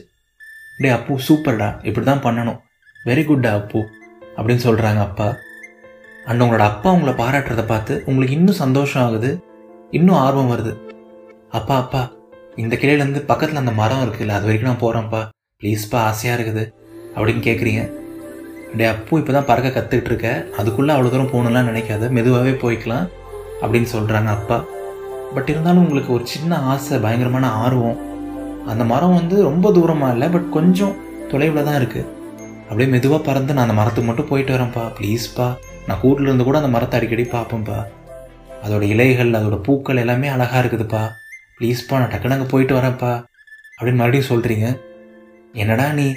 டே 0.79 0.89
அப்பு 0.89 1.19
சூப்பர்டா. 1.29 1.85
இப்படி 1.87 2.07
தான் 2.07 2.23
பண்ணணும் 2.27 2.59
வெரி 3.07 3.23
குட்டா 3.27 3.51
அப்பு 3.61 3.81
அப்படின்னு 4.37 4.65
சொல்கிறாங்க 4.69 5.01
அப்பா. 5.09 5.37
அண்ட் 6.25 6.41
உங்களோட 6.41 6.59
அப்பா 6.59 6.93
உங்களை 6.93 7.15
பாராட்டுறதை 7.15 7.67
பார்த்து 7.67 8.03
உங்களுக்கு 8.07 8.37
இன்னும் 8.37 8.61
சந்தோஷம் 8.65 9.03
ஆகுது. 9.03 9.45
இன்னும் 9.91 10.15
ஆர்வம் 10.15 10.51
வருது. 10.53 10.73
அப்பா 11.51 11.77
அப்பா 11.77 12.13
இந்த 12.57 12.77
கிளையிலேருந்து 12.77 13.19
பக்கத்தில் 13.19 13.63
அந்த 13.63 13.73
மரம் 13.73 14.05
இருக்குல்ல 14.07 14.39
அது 14.39 14.49
வரைக்கும் 14.49 14.71
நான் 14.71 14.85
போகிறேன்ப்பா 14.85 15.29
ப்ளீஸ்ப்பா 15.63 16.01
ஆசையாக 16.11 16.43
இருக்குது. 16.43 16.65
அப்படின்னு 17.15 17.43
கேட்குறீங்க 17.49 18.00
டே 18.79 18.85
அப்போ 18.93 19.19
இப்போ 19.21 19.33
தான் 19.37 19.47
பறக்க 19.49 19.69
கற்றுக்கிட்டு 19.77 20.11
இருக்க 20.13 20.29
அதுக்குள்ளே 20.61 20.93
அவ்வளோ 20.95 21.11
தூரம் 21.13 21.33
போகணும்லாம் 21.33 21.69
நினைக்காத. 21.71 22.11
மெதுவாகவே 22.17 22.53
போய்க்கலாம் 22.63 23.07
அப்படின்னு 23.63 23.89
சொல்கிறாங்க 23.95 24.31
அப்பா. 24.37 24.59
பட் 25.35 25.51
இருந்தாலும் 25.53 25.83
உங்களுக்கு 25.85 26.13
ஒரு 26.17 26.25
சின்ன 26.27 26.59
ஆசை 26.73 26.99
பயங்கரமான 27.05 27.49
ஆர்வம். 27.65 27.99
அந்த 28.71 28.85
மரம் 28.93 29.15
வந்து 29.15 29.37
ரொம்ப 29.49 29.73
தூரமாக 29.79 30.15
இல்லை 30.15 30.29
பட் 30.29 30.49
கொஞ்சம் 30.57 30.95
தொலைவில் 31.31 31.67
தான் 31.69 31.79
இருக்குது 31.81 32.09
அப்படியே 32.69 32.89
மெதுவாக 32.95 33.23
பறந்து 33.29 33.55
நான் 33.55 33.67
அந்த 33.67 33.77
மரத்துக்கு 33.81 34.09
மட்டும் 34.09 34.31
போயிட்டு 34.31 34.55
வரேன்ப்பா. 34.57 34.85
ப்ளீஸ்ப்பா 34.99 35.49
நான் 35.87 36.01
கூட்டில் 36.03 36.29
இருந்து 36.29 36.45
கூட 36.49 36.59
அந்த 36.59 36.71
மரத்தை 36.77 36.97
அடிக்கடி 36.99 37.25
பார்ப்பேன்ப்பா. 37.37 37.79
அதோட 38.65 38.83
இலைகள் 38.95 39.31
அதோட 39.39 39.57
பூக்கள் 39.67 39.97
எல்லாமே 39.97 40.29
அழகாக 40.29 40.63
இருக்குதுப்பா. 40.63 41.03
ப்ளீஸ்ப்பா 41.59 41.99
நான் 41.99 42.13
டக்குனு 42.13 42.37
அங்கே 42.37 42.49
போயிட்டு 42.55 42.75
வரேன்ப்பா. 42.79 43.13
அப்படின்னு 43.79 44.01
மறுபடியும் 44.03 44.31
சொல்கிறீங்க 44.33 44.67
என்னடா 45.53 45.93
நீ? 45.93 46.09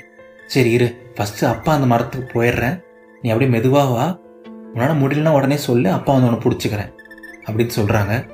சரி 0.47 0.71
இரு 0.71 1.13
ஃபஸ்ட்டு 1.15 1.45
அப்பா 1.45 1.73
அந்த 1.73 1.87
மரத்துக்கு 1.87 2.41
போயிடுறேன். 2.41 2.81
நீ 3.21 3.29
அப்படியே 3.29 3.57
மெதுவாக 3.57 3.93
வா. 3.93 4.19
உன்னால் 4.73 5.01
முடியலன்னா 5.01 5.29
உடனே 5.29 5.57
சொல்லு 5.57 5.89
அப்பா 5.89 6.13
வந்து 6.13 6.27
உன்னை 6.27 6.41
பிடிச்சிக்கிறேன். 6.43 6.91
அப்படின்னு 7.45 7.69
சொல்கிறாங்க 7.75 8.29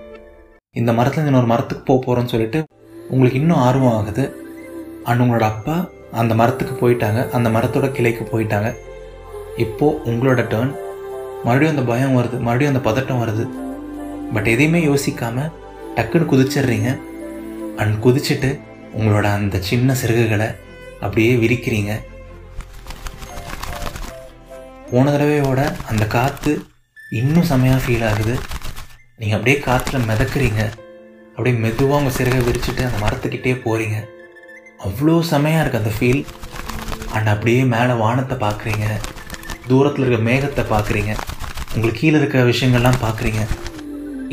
இந்த 0.72 0.94
மரத்தில் 0.94 1.26
இன்னொரு 1.26 1.46
மரத்துக்கு 1.46 1.84
போக 1.84 2.00
போகிறோன்னு 2.06 2.28
சொல்லிட்டு 2.28 2.66
உங்களுக்கு 3.10 3.40
இன்னும் 3.40 3.58
ஆர்வம் 3.58 3.94
ஆகுது. 3.94 4.36
அண்ட் 5.04 5.22
உங்களோட 5.22 5.40
அப்பா 5.40 5.90
அந்த 6.12 6.36
மரத்துக்கு 6.36 6.76
போயிட்டாங்க. 6.82 7.30
அந்த 7.30 7.50
மரத்தோட 7.50 7.92
கிளைக்கு 7.92 8.24
போயிட்டாங்க. 8.32 8.76
இப்போது 9.58 10.00
உங்களோட 10.06 10.42
டேர்ன் 10.48 10.76
மறுபடியும் 11.44 11.78
அந்த 11.78 11.92
பயம் 11.92 12.18
வருது 12.18 12.40
மறுபடியும் 12.40 12.76
அந்த 12.76 12.82
பதட்டம் 12.90 13.22
வருது. 13.24 13.50
பட் 14.34 14.46
எதையுமே 14.46 14.86
யோசிக்காமல் 14.86 15.52
டக்குன்னு 15.96 16.32
குதிச்சிடுறீங்க. 16.32 17.00
அண்ட் 17.76 18.06
குதிச்சுட்டு 18.06 18.60
உங்களோட 18.98 19.24
அந்த 19.24 19.58
சின்ன 19.60 19.96
சிறகுகளை 20.06 20.56
அப்படியே 21.04 21.32
விரிக்கிறீங்க. 21.44 21.92
போன 24.92 25.06
தடவையோட 25.14 25.62
அந்த 25.92 26.04
காற்று 26.16 26.54
இன்னும் 27.20 27.50
செமையாக 27.52 27.82
ஃபீல் 27.84 28.06
ஆகுது. 28.10 28.36
நீங்கள் 29.20 29.38
அப்படியே 29.38 29.58
காற்றுல 29.68 30.00
மிதக்குறீங்க. 30.10 30.62
அப்படியே 31.36 31.56
மெதுவாக 31.66 32.00
உங்கள் 32.02 32.16
சிறகை 32.18 32.40
விரிச்சிட்டு 32.48 32.84
அந்த 32.88 32.98
மரத்துக்கிட்டே 33.04 33.56
போகிறீங்க 33.66 33.98
அவ்வளோ 34.88 35.16
செமையாக 35.32 35.62
இருக்குது 35.64 35.82
அந்த 35.84 35.94
ஃபீல் 35.98 36.22
அண்ட் 37.16 37.30
அப்படியே 37.34 37.62
மேலே 37.74 37.94
வானத்தை 38.04 38.36
பார்க்குறீங்க 38.46 38.86
தூரத்தில் 39.70 40.06
இருக்க 40.06 40.20
மேகத்தை 40.30 40.64
பார்க்குறீங்க 40.74 41.12
உங்களுக்கு 41.74 42.00
கீழே 42.02 42.18
இருக்க 42.20 42.44
விஷயங்கள்லாம் 42.52 43.02
பார்க்குறீங்க 43.06 43.42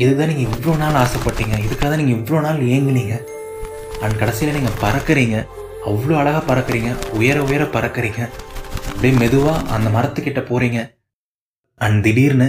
இதுதான் 0.03 0.29
நீங்கள் 0.31 0.49
இவ்வளோ 0.55 0.73
நாள் 0.81 0.97
ஆசைப்பட்டீங்க. 1.03 1.55
இதுக்காக 1.65 1.87
தான் 1.91 2.01
நீங்கள் 2.01 2.17
இவ்வளோ 2.19 2.39
நாள் 2.45 2.59
ஏங்குனீங்க. 2.73 3.15
அண்ட் 4.03 4.19
கடைசியில் 4.21 4.57
நீங்கள் 4.57 4.77
பறக்கிறீங்க. 4.83 5.37
அவ்வளோ 5.87 6.15
அழகாக 6.17 6.43
பறக்கிறீங்க. 6.47 6.89
உயர 7.13 7.43
உயர 7.43 7.63
பறக்கிறீங்க. 7.63 8.21
அப்படியே 8.87 9.13
மெதுவாக 9.13 9.73
அந்த 9.75 9.89
மரத்துக்கிட்ட 9.97 10.41
போகிறீங்க 10.49 10.79
அண்ட் 11.75 12.03
திடீர்னு 12.03 12.47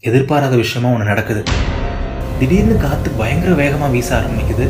எதிர்பாராத 0.00 0.56
விஷயமா 0.56 0.92
ஒன்று 0.92 1.04
நடக்குது. 1.04 1.42
திடீர்னு 2.38 2.76
காற்று 2.76 3.10
பயங்கர 3.10 3.52
வேகமாக 3.52 3.92
வீச 3.92 4.08
ஆரம்பிக்குது. 4.18 4.66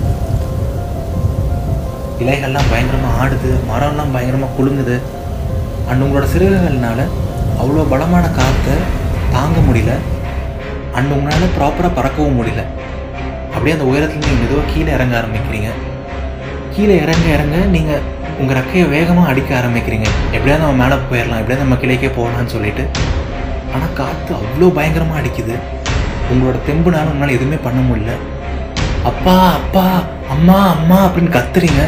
இலைகள்லாம் 2.23 2.71
பயங்கரமாக 2.71 3.21
ஆடுது. 3.23 3.51
மரம்லாம் 3.71 4.13
பயங்கரமாக 4.13 4.57
குலுங்குது. 4.59 4.97
அண்ட் 5.89 6.03
உங்களோட 6.03 6.27
சிறகுகள்னால 6.35 7.07
அவ்வளோ 7.63 7.85
பலமான 7.89 8.25
காற்றை 8.39 8.75
தாங்க 9.33 9.61
முடியல. 9.69 9.95
அண்ட் 10.93 11.13
உங்களால் 11.13 11.55
ப்ராப்பராக 11.59 11.93
பறக்கவும் 12.01 12.39
முடியல. 12.41 12.65
அப்படியே 13.55 13.77
அந்த 13.77 13.87
உயரத்துலேருந்து 13.93 14.43
மெதுவாக 14.43 14.69
கீழே 14.75 14.93
இறங்க 14.93 15.15
ஆரம்பிக்கிறீங்க. 15.21 15.71
கீழே 16.81 16.95
இறங்க 17.05 17.27
இறங்க 17.37 17.57
நீங்கள் 17.73 18.05
உங்கள் 18.41 18.57
ரெக்கையை 18.59 18.85
வேகமாக 18.93 19.31
அடிக்க 19.31 19.51
ஆரம்பிக்கிறீங்க. 19.59 20.07
எப்படியாவது 20.37 20.63
நம்ம 20.63 20.79
மேலே 20.83 20.97
போயிடலாம் 21.09 21.41
எப்படியாவது 21.41 21.65
நம்ம 21.65 21.77
கிளைக்கே 21.83 22.11
போகலான்னு 22.19 22.53
சொல்லிட்டு. 22.55 22.85
ஆனால் 23.73 23.93
காற்று 23.99 24.33
அவ்வளோ 24.39 24.69
பயங்கரமாக 24.79 25.19
அடிக்குது. 25.21 25.55
உங்களோட 26.31 26.59
தெம்புனால 26.69 27.11
உங்களால் 27.13 27.35
எதுவுமே 27.39 27.59
பண்ண 27.67 27.81
முடியல. 27.89 28.13
அப்பா 29.11 29.35
அப்பா 29.59 29.85
அம்மா 30.37 30.57
அம்மா 30.77 30.99
அப்படின்னு 31.09 31.35
கத்துறீங்க. 31.37 31.83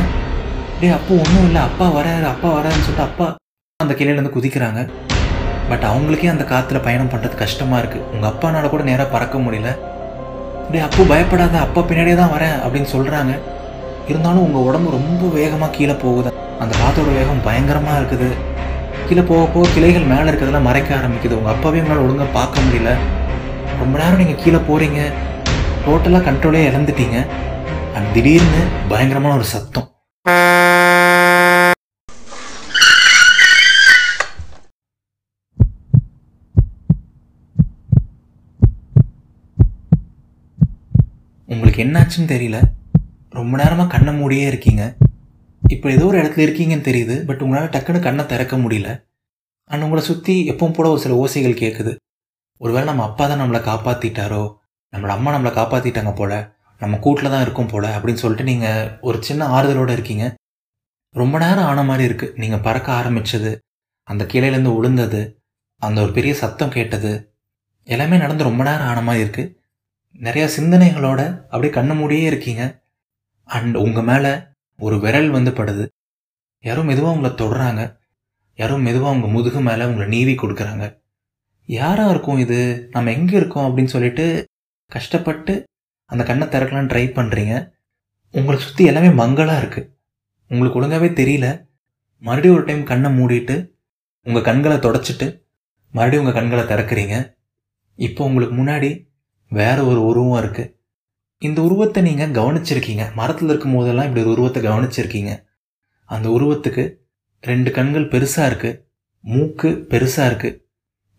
டேய் 0.83 0.95
அப்போ 0.99 1.15
ஒன்றும் 1.23 1.47
இல்லை 1.49 1.63
அப்பா 1.69 1.89
வராரு 1.97 2.29
அப்பா 2.33 2.51
வராருன்னு 2.59 2.87
சொல்லிட்டு 2.89 3.07
அப்பா 3.09 3.29
அந்த 3.87 3.97
கிளையிலேருந்து 4.01 4.35
குதிக்கிறாங்க. 4.37 4.83
பட் 5.71 5.89
அவங்களுக்கே 5.93 6.31
அந்த 6.35 6.47
காற்றுல 6.53 6.85
பயணம் 6.89 7.13
பண்ணுறது 7.15 7.43
கஷ்டமாக 7.45 7.83
இருக்குது 7.85 8.07
உங்கள் 8.15 8.31
அப்பானால 8.33 8.75
கூட 8.75 8.85
நேராக 8.91 9.09
பறக்க 9.17 9.39
முடியல. 9.47 9.73
டே 10.73 10.85
அப்போ 10.91 11.03
பயப்படாத 11.15 11.59
அப்பா 11.67 11.81
பின்னாடியே 11.89 12.19
தான் 12.23 12.35
வரேன் 12.37 12.57
அப்படின்னு 12.65 12.91
சொல்கிறாங்க 12.95 13.35
இருந்தாலும் 14.11 14.44
உங்கள் 14.47 14.66
உடம்பு 14.68 14.90
ரொம்ப 14.99 15.28
வேகமாக 15.38 15.76
கீழே 15.76 15.94
போகுது. 16.04 16.30
அந்த 16.62 16.73
காற்றோட 16.80 17.11
வேகம் 17.18 17.44
பயங்கரமாக 17.49 18.00
இருக்குது. 18.00 18.28
கீழே 19.06 19.23
போக 19.30 19.44
போக 19.54 19.68
கிளைகள் 19.75 20.11
மேலே 20.12 20.30
இருக்கிறதெல்லாம் 20.30 20.68
மறைக்க 20.68 20.90
ஆரம்பிக்குது. 20.99 21.38
உங்கள் 21.40 21.54
அப்பாவே 21.54 21.80
உங்களால் 21.82 22.04
ஒழுங்காக 22.04 22.30
பார்க்க 22.38 22.64
முடியல. 22.66 22.92
ரொம்ப 23.82 23.94
நேரம் 24.02 24.21
நீங்கள் 24.23 24.42
கீழே 24.42 24.61
போகிறீங்க 24.68 25.00
டோட்டலாக 25.87 26.26
கண்ட்ரோலே 26.28 26.61
இழந்துட்டீங்க. 26.71 27.26
அண்ட் 27.94 28.12
திடீர்னு 28.12 28.62
பயங்கரமான 28.92 29.37
ஒரு 29.40 29.49
சத்தம். 29.54 29.88
உங்களுக்கு 41.52 41.85
என்னாச்சுன்னு 41.85 42.32
தெரியல. 42.35 42.59
ரொம்ப 43.43 43.55
நேரமாக 43.63 43.91
கண்ணை 43.95 44.13
மூடியே 44.21 44.45
இருக்கீங்க. 44.53 44.83
இப்போ 45.63 45.87
ஏதோ 45.97 46.05
ஒரு 46.11 46.19
இடத்துல 46.23 46.45
இருக்கீங்கன்னு 46.47 46.89
தெரியுது 46.89 47.15
பட் 47.29 47.43
உங்களால் 47.45 47.73
டக்குன்னு 47.75 48.07
கண்ணை 48.07 48.25
திறக்க 48.33 48.55
முடியல. 48.65 48.89
அண்ட் 49.71 49.85
உங்களை 49.87 50.03
சுற்றி 50.09 50.35
எப்பவும் 50.53 50.75
போல 50.77 50.89
ஒரு 50.95 51.01
சில 51.05 51.15
ஓசைகள் 51.25 51.61
கேட்குது 51.63 51.93
ஒருவேளை 52.61 52.87
நம்ம 52.89 53.05
அப்பா 53.09 53.25
தான் 53.27 53.41
நம்மளை 53.43 53.61
காப்பாற்றிட்டாரோ 53.69 54.43
நம்மளோட 54.93 55.15
அம்மா 55.19 55.31
நம்மளை 55.35 55.53
காப்பாற்றிட்டாங்க 55.59 56.13
போல? 56.17 56.33
நம்ம 56.81 56.99
கூட்டில் 57.05 57.33
தான் 57.35 57.45
இருக்கோம் 57.45 57.71
போல? 57.73 57.87
அப்படின்னு 57.97 58.23
சொல்லிட்டு 58.23 58.47
நீங்கள் 58.51 58.91
ஒரு 59.09 59.19
சின்ன 59.29 59.49
ஆறுதலோடு 59.57 59.93
இருக்கீங்க. 59.97 60.25
ரொம்ப 61.15 61.37
நேரம் 61.45 61.69
ஆன 61.71 61.83
மாதிரி 61.91 62.05
இருக்குது 62.09 62.35
நீங்கள் 62.43 62.63
பறக்க 62.67 62.89
ஆரம்பிச்சது 63.01 63.51
அந்த 64.09 64.23
கீழேலேருந்து 64.33 64.75
விழுந்தது 64.77 65.23
அந்த 65.83 65.99
ஒரு 66.05 66.13
பெரிய 66.19 66.33
சத்தம் 66.43 66.75
கேட்டது 66.77 67.13
எல்லாமே 67.87 68.17
நடந்து 68.25 68.49
ரொம்ப 68.49 68.63
நேரம் 68.69 68.91
ஆன 68.93 69.03
மாதிரி 69.09 69.25
இருக்குது 69.25 69.53
நிறையா 70.27 70.47
சிந்தனைகளோட 70.57 71.21
அப்படியே 71.53 71.73
கண்ணு 71.77 71.95
மூடியே 72.01 72.25
இருக்கீங்க. 72.33 72.63
அண்ட் 73.45 73.77
உங்கள் 73.77 74.05
மேலே 74.05 74.33
ஒரு 74.79 75.01
விரல் 75.01 75.31
வந்து 75.31 75.51
படுது. 75.51 75.85
யாரும் 76.65 76.85
மெதுவாக 76.85 77.15
உங்களை 77.17 77.33
தொடுறாங்க. 77.37 77.83
யாரும் 78.55 78.83
மெதுவாக 78.83 79.15
உங்கள் 79.17 79.31
முதுகு 79.31 79.61
மேலே 79.61 79.85
உங்களை 79.85 80.09
நீவி 80.09 80.35
கொடுக்குறாங்க. 80.35 81.01
யாராக 81.67 82.11
இருக்கும் 82.11 82.39
இது? 82.39 82.89
நம்ம 82.91 83.13
எங்கே 83.13 83.37
இருக்கோம் 83.37 83.67
அப்படின்னு 83.69 83.95
சொல்லிட்டு 83.97 84.47
கஷ்டப்பட்டு 84.87 85.65
அந்த 86.05 86.25
கண்ணை 86.25 86.47
திறக்கலாம் 86.47 86.91
ட்ரை 86.93 87.05
பண்ணுறீங்க 87.19 87.55
உங்களை 88.31 88.61
சுற்றி 88.61 88.85
எல்லாமே 88.85 89.09
மங்கலாக 89.09 89.63
இருக்குது 89.63 89.89
உங்களுக்கு 90.51 90.79
ஒழுங்காகவே 90.81 91.11
தெரியல. 91.21 91.47
மறுபடியும் 92.19 92.57
ஒரு 92.57 92.65
டைம் 92.65 92.85
கண்ணை 92.85 93.11
மூடிட்டு 93.19 93.71
உங்கள் 94.27 94.43
கண்களை 94.43 94.77
தொடச்சிட்டு 94.77 95.27
மறுபடியும் 95.95 96.25
உங்கள் 96.25 96.39
கண்களை 96.39 96.65
திறக்கிறீங்க. 96.65 97.35
இப்போ 97.95 98.25
உங்களுக்கு 98.25 98.55
முன்னாடி 98.57 98.91
வேற 99.49 99.85
ஒரு 99.85 100.01
உருவம் 100.05 100.43
இருக்குது 100.43 100.71
இந்த 101.47 101.59
உருவத்தை 101.67 102.01
நீங்கள் 102.09 102.35
கவனிச்சிருக்கீங்க. 102.39 103.05
மரத்தில் 103.21 103.51
இருக்கும் 103.53 103.77
போதெல்லாம் 103.77 104.09
இப்படி 104.09 104.23
ஒரு 104.25 104.33
உருவத்தை 104.35 104.61
கவனிச்சிருக்கீங்க. 104.67 105.33
அந்த 106.15 106.27
உருவத்துக்கு 106.37 106.85
ரெண்டு 107.45 107.71
கண்கள் 107.77 108.11
பெருசாக 108.13 108.49
இருக்குது 108.51 108.79
மூக்கு 109.25 109.71
பெருசாக 109.93 110.29
இருக்குது 110.31 110.59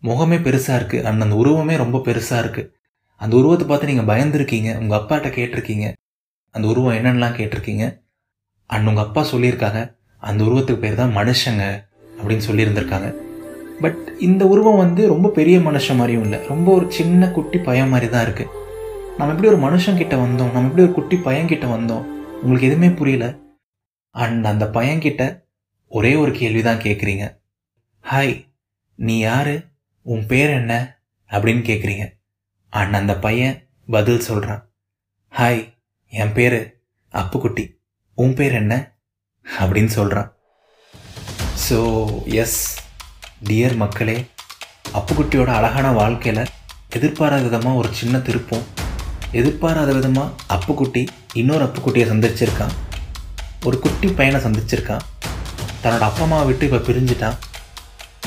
முகமே 0.02 0.38
பெருசாக 0.46 0.78
இருக்குது 0.78 1.04
அண்ட் 1.08 1.24
அந்த 1.26 1.36
உருவமே 1.42 1.74
ரொம்ப 1.82 2.00
பெருசாக 2.08 2.42
இருக்குது 2.44 2.70
அந்த 3.20 3.34
உருவத்தை 3.40 3.66
பார்த்து 3.68 3.90
நீங்கள் 3.90 4.08
பயந்துருக்கீங்க. 4.12 4.70
உங்கள் 4.80 4.98
அப்பாட்ட 5.00 5.28
கேட்டிருக்கீங்க. 5.36 5.86
அந்த 6.54 6.64
உருவம் 6.72 6.96
என்னென்னலாம் 6.98 7.36
கேட்டிருக்கீங்க. 7.38 7.84
அண்ட் 8.70 8.88
உங்கள் 8.90 9.04
அப்பா 9.06 9.22
சொல்லியிருக்காங்க. 9.32 9.80
அந்த 10.22 10.40
உருவத்துக்கு 10.48 10.82
பேர் 10.84 11.00
தான் 11.02 11.14
மனுஷங்க 11.20 11.64
அப்படின்னு 12.18 12.46
சொல்லியிருந்திருக்காங்க. 12.48 13.08
பட் 13.84 14.02
இந்த 14.28 14.42
உருவம் 14.52 14.82
வந்து 14.84 15.02
ரொம்ப 15.12 15.30
பெரிய 15.38 15.56
மனுஷன் 15.68 15.98
மாதிரியும் 16.00 16.26
இல்லை. 16.26 16.40
ரொம்ப 16.52 16.68
ஒரு 16.78 16.86
சின்ன 16.98 17.28
குட்டி 17.36 17.58
பயம் 17.70 17.92
மாதிரி 17.94 18.08
தான் 18.14 18.26
இருக்குது 18.26 18.62
நம்ம 19.18 19.32
எப்படி 19.32 19.48
ஒரு 19.48 19.58
மனுஷன் 19.66 19.96
கிட்ட 19.96 20.16
வந்தோம்? 20.16 20.52
நம்ம 20.52 20.68
எப்படி 20.68 20.82
ஒரு 20.82 20.92
குட்டி 20.92 21.16
பையன்கிட்ட 21.16 21.66
வந்தோம்? 21.76 22.04
உங்களுக்கு 22.42 22.66
எதுவுமே 22.66 22.88
புரியல? 22.88 23.26
அண்ட் 24.10 24.46
அந்த 24.46 24.64
பையன்கிட்ட 24.64 25.22
ஒரே 25.86 26.14
ஒரு 26.14 26.32
கேள்வி 26.32 26.62
தான் 26.62 26.80
கேட்குறீங்க 26.80 27.24
ஹாய் 28.04 28.34
நீ 28.94 29.18
யாரு? 29.18 29.54
உன் 30.02 30.26
பேர் 30.26 30.50
என்ன? 30.50 30.72
அப்படின்னு 31.30 31.62
கேட்குறீங்க 31.62 32.04
அண்ட் 32.72 32.94
அந்த 32.94 33.18
பையன் 33.18 33.56
பதில் 33.88 34.20
சொல்கிறான் 34.20 34.62
ஹாய் 35.32 35.62
என் 36.08 36.32
பேர் 36.32 36.58
அப்புக்குட்டி. 37.14 37.64
உன் 38.14 38.34
பேர் 38.34 38.52
என்ன? 38.52 38.74
அப்படின்னு 39.46 39.92
சொல்கிறான் 39.98 40.30
ஸோ 41.68 41.78
எஸ் 42.42 42.60
டியர் 43.48 43.76
மக்களே 43.76 44.26
அப்புக்குட்டியோட 44.94 45.46
அழகான 45.46 45.92
வாழ்க்கையில் 45.92 46.50
எதிர்பாராத 46.90 47.42
விதமாக 47.42 47.76
ஒரு 47.76 47.88
சின்ன 47.92 48.18
திருப்பம் 48.18 48.64
எதிர்பாராத 49.40 49.90
விதமாக 49.98 50.28
அப்புக்குட்டி 50.56 51.02
இன்னொரு 51.40 51.62
அப்புக்குட்டியை 51.66 52.06
சந்திச்சிருக்கான். 52.12 52.74
ஒரு 53.68 53.76
குட்டி 53.84 54.08
பையனை 54.18 54.38
சந்திச்சிருக்கான். 54.46 55.02
தன்னோட 55.82 56.04
அப்பா 56.08 56.24
அம்மாவை 56.26 56.44
விட்டு 56.48 56.66
இப்போ 56.68 56.80
பிரிஞ்சுட்டான். 56.88 57.36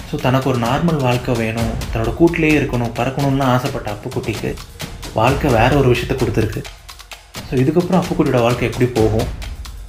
ஸோ 0.10 0.16
தனக்கு 0.26 0.48
ஒரு 0.52 0.60
நார்மல் 0.66 1.00
வாழ்க்கை 1.06 1.34
வேணும். 1.44 1.72
தன்னோட 1.92 2.12
கூட்டிலேயே 2.20 2.56
இருக்கணும் 2.60 2.94
பறக்கணும்னு 3.00 3.46
ஆசைப்பட்ட 3.54 3.88
அப்புக்குட்டிக்கு 3.96 4.52
வாழ்க்கை 5.20 5.50
வேற 5.58 5.72
ஒரு 5.82 5.88
விஷயத்த 5.94 6.16
கொடுத்துருக்கு. 6.22 6.62
ஸோ 7.48 7.54
இதுக்கப்புறம் 7.64 8.02
அப்புக்குட்டியோட 8.02 8.42
வாழ்க்கை 8.46 8.66
எப்படி 8.70 8.88
போகும்? 9.00 9.28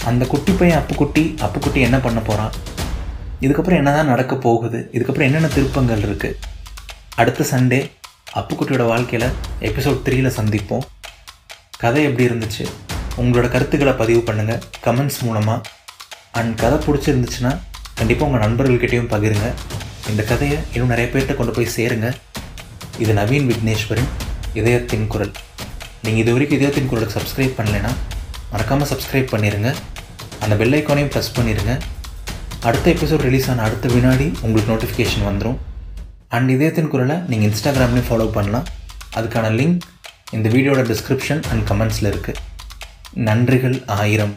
அந்த 0.09 0.25
குட்டி 0.33 0.51
பையன் 0.59 0.79
அப்புக்குட்டி 0.81 1.23
அப்புக்குட்டி 1.45 1.79
என்ன 1.87 1.97
பண்ண 2.05 2.19
போகிறான் 2.29 2.53
இதுக்கப்புறம் 3.45 3.79
என்ன 3.81 3.91
தான் 3.97 4.11
நடக்க 4.13 4.33
போகுது? 4.45 4.79
இதுக்கப்புறம் 4.95 5.27
என்னென்ன 5.27 5.49
திருப்பங்கள் 5.57 6.05
இருக்குது 6.07 6.37
அடுத்த 7.21 7.45
சண்டே 7.51 7.79
அப்புக்குட்டியோட 8.39 8.83
வாழ்க்கையில் 8.93 9.27
எபிசோட் 9.69 10.03
த்ரீயில் 10.07 10.37
சந்திப்போம். 10.39 10.85
கதை 11.81 11.99
எப்படி 12.07 12.23
இருந்துச்சு? 12.27 12.63
உங்களோட 13.21 13.47
கருத்துக்களை 13.51 13.91
பதிவு 13.99 14.21
பண்ணுங்கள் 14.27 14.63
கமெண்ட்ஸ் 14.85 15.19
மூலமாக 15.25 15.69
அண்ட் 16.39 16.53
கதை 16.61 16.77
பிடிச்சிருந்துச்சுன்னா 16.85 17.51
கண்டிப்பாக 17.99 18.27
உங்கள் 18.27 18.43
நண்பர்கள்கிட்டையும் 18.43 19.07
பகிருங்க. 19.13 19.47
இந்த 20.09 20.21
கதையை 20.31 20.57
இன்னும் 20.73 20.91
நிறைய 20.93 21.07
பேர்கிட்ட 21.11 21.35
கொண்டு 21.37 21.53
போய் 21.57 21.69
சேருங்க. 21.75 22.07
இது 23.03 23.13
நவீன் 23.19 23.47
விக்னேஸ்வரின் 23.51 24.09
இதயத்தின் 24.59 25.05
குரல். 25.13 25.31
நீங்கள் 26.05 26.21
இது 26.23 26.33
வரைக்கும் 26.35 26.57
இதயத்தின் 26.59 26.89
குரலுக்கு 26.91 27.15
சப்ஸ்கிரைப் 27.19 27.55
பண்ணலைன்னா 27.59 27.91
மறக்காமல் 28.53 28.89
சப்ஸ்கிரைப் 28.91 29.31
பண்ணிடுங்க 29.33 29.71
அந்த 30.43 30.55
பெல் 30.61 30.77
ஐக்கானையும் 30.79 31.11
ப்ரெஸ் 31.13 31.31
பண்ணிடுங்க 31.37 31.73
அடுத்த 32.69 32.85
எபிசோட் 32.95 33.23
ரிலீஸ் 33.27 33.47
ஆன 33.53 33.63
அடுத்த 33.67 33.93
வினாடி 33.93 34.27
உங்களுக்கு 34.45 34.71
நோட்டிஃபிகேஷன் 34.73 35.25
வந்துடும் 35.29 35.57
அண்ட் 36.37 36.51
இதயத்தின் 36.55 36.91
குரலை 36.95 37.17
நீங்கள் 37.31 37.49
இன்ஸ்டாகிராம்லேயும் 37.51 38.09
ஃபாலோ 38.09 38.27
பண்ணலாம். 38.37 38.67
அதுக்கான 39.19 39.53
லிங்க் 39.59 39.79
இந்த 40.37 40.47
வீடியோட 40.55 40.81
டிஸ்கிரிப்ஷன் 40.91 41.41
அண்ட் 41.51 41.63
கமெண்ட்ஸில் 41.69 42.09
இருக்குது 42.11 42.39
நன்றிகள் 43.27 43.77
ஆயிரம். 43.99 44.33